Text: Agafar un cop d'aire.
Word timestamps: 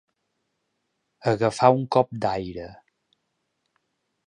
Agafar 1.31 1.69
un 1.75 1.85
cop 1.97 2.11
d'aire. 2.23 2.67